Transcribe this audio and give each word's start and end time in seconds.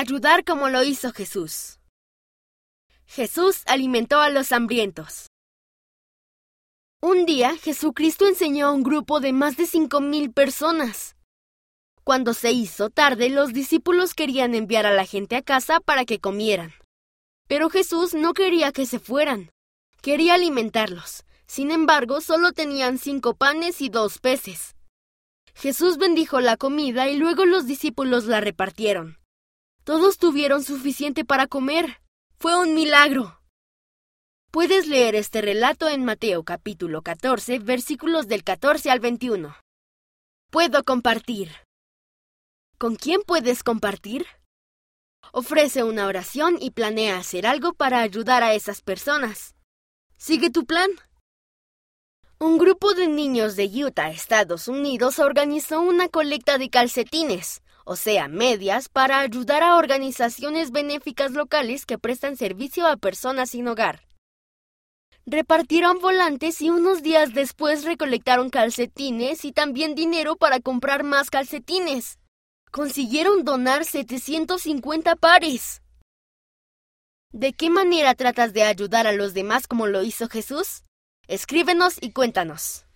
Ayudar 0.00 0.44
como 0.44 0.68
lo 0.68 0.84
hizo 0.84 1.12
Jesús. 1.12 1.80
Jesús 3.04 3.62
alimentó 3.66 4.20
a 4.20 4.30
los 4.30 4.52
hambrientos. 4.52 5.26
Un 7.02 7.26
día 7.26 7.56
Jesucristo 7.56 8.28
enseñó 8.28 8.68
a 8.68 8.70
un 8.70 8.84
grupo 8.84 9.18
de 9.18 9.32
más 9.32 9.56
de 9.56 9.66
cinco 9.66 10.00
mil 10.00 10.32
personas. 10.32 11.16
Cuando 12.04 12.32
se 12.32 12.52
hizo 12.52 12.90
tarde, 12.90 13.28
los 13.28 13.52
discípulos 13.52 14.14
querían 14.14 14.54
enviar 14.54 14.86
a 14.86 14.92
la 14.92 15.04
gente 15.04 15.34
a 15.34 15.42
casa 15.42 15.80
para 15.80 16.04
que 16.04 16.20
comieran. 16.20 16.74
Pero 17.48 17.68
Jesús 17.68 18.14
no 18.14 18.34
quería 18.34 18.70
que 18.70 18.86
se 18.86 19.00
fueran. 19.00 19.50
Quería 20.00 20.34
alimentarlos. 20.34 21.24
Sin 21.48 21.72
embargo, 21.72 22.20
solo 22.20 22.52
tenían 22.52 22.98
cinco 22.98 23.34
panes 23.34 23.80
y 23.80 23.88
dos 23.88 24.20
peces. 24.20 24.76
Jesús 25.56 25.98
bendijo 25.98 26.38
la 26.38 26.56
comida 26.56 27.08
y 27.08 27.16
luego 27.16 27.44
los 27.44 27.66
discípulos 27.66 28.26
la 28.26 28.40
repartieron. 28.40 29.18
Todos 29.88 30.18
tuvieron 30.18 30.62
suficiente 30.62 31.24
para 31.24 31.46
comer. 31.46 32.02
Fue 32.38 32.54
un 32.60 32.74
milagro. 32.74 33.40
Puedes 34.50 34.86
leer 34.86 35.14
este 35.14 35.40
relato 35.40 35.88
en 35.88 36.04
Mateo 36.04 36.44
capítulo 36.44 37.00
14, 37.00 37.58
versículos 37.60 38.28
del 38.28 38.44
14 38.44 38.90
al 38.90 39.00
21. 39.00 39.56
Puedo 40.50 40.84
compartir. 40.84 41.52
¿Con 42.76 42.96
quién 42.96 43.22
puedes 43.26 43.62
compartir? 43.62 44.26
Ofrece 45.32 45.84
una 45.84 46.06
oración 46.06 46.58
y 46.60 46.72
planea 46.72 47.16
hacer 47.16 47.46
algo 47.46 47.72
para 47.72 48.02
ayudar 48.02 48.42
a 48.42 48.52
esas 48.52 48.82
personas. 48.82 49.54
Sigue 50.18 50.50
tu 50.50 50.66
plan. 50.66 50.90
Un 52.38 52.58
grupo 52.58 52.92
de 52.92 53.08
niños 53.08 53.56
de 53.56 53.64
Utah, 53.68 54.10
Estados 54.10 54.68
Unidos, 54.68 55.18
organizó 55.18 55.80
una 55.80 56.10
colecta 56.10 56.58
de 56.58 56.68
calcetines, 56.68 57.62
o 57.88 57.96
sea, 57.96 58.28
medias, 58.28 58.90
para 58.90 59.20
ayudar 59.20 59.62
a 59.62 59.76
organizaciones 59.76 60.72
benéficas 60.72 61.30
locales 61.30 61.86
que 61.86 61.96
prestan 61.96 62.36
servicio 62.36 62.86
a 62.86 62.98
personas 62.98 63.48
sin 63.50 63.66
hogar. 63.66 64.06
Repartieron 65.24 65.98
volantes 65.98 66.60
y 66.60 66.68
unos 66.68 67.02
días 67.02 67.32
después 67.32 67.84
recolectaron 67.84 68.50
calcetines 68.50 69.46
y 69.46 69.52
también 69.52 69.94
dinero 69.94 70.36
para 70.36 70.60
comprar 70.60 71.02
más 71.02 71.30
calcetines. 71.30 72.18
Consiguieron 72.70 73.42
donar 73.44 73.86
750 73.86 75.16
pares. 75.16 75.80
¿De 77.32 77.54
qué 77.54 77.70
manera 77.70 78.14
tratas 78.14 78.52
de 78.52 78.64
ayudar 78.64 79.06
a 79.06 79.12
los 79.12 79.32
demás 79.32 79.66
como 79.66 79.86
lo 79.86 80.02
hizo 80.02 80.28
Jesús? 80.28 80.84
Escríbenos 81.26 81.96
y 82.02 82.12
cuéntanos. 82.12 82.87